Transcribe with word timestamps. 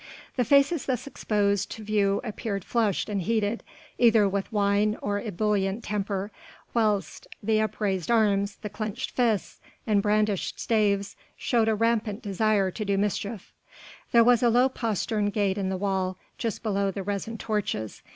The 0.35 0.43
faces 0.43 0.87
thus 0.87 1.05
exposed 1.05 1.69
to 1.73 1.83
view 1.83 2.21
appeared 2.23 2.63
flushed 2.65 3.07
and 3.07 3.21
heated 3.21 3.61
either 3.99 4.27
with 4.27 4.51
wine 4.51 4.97
or 4.99 5.19
ebullient 5.21 5.83
temper 5.83 6.31
whilst 6.73 7.27
the 7.43 7.61
upraised 7.61 8.09
arms, 8.09 8.55
the 8.55 8.67
clenched 8.71 9.11
fists 9.11 9.59
and 9.85 10.01
brandished 10.01 10.59
staves 10.59 11.15
showed 11.37 11.67
a 11.69 11.75
rampant 11.75 12.23
desire 12.23 12.71
to 12.71 12.83
do 12.83 12.97
mischief. 12.97 13.53
There 14.11 14.23
was 14.23 14.41
a 14.41 14.49
low 14.49 14.69
postern 14.69 15.29
gate 15.29 15.59
in 15.59 15.69
the 15.69 15.77
wall 15.77 16.17
just 16.39 16.63
below 16.63 16.89
the 16.89 17.03
resin 17.03 17.37
torches. 17.37 18.01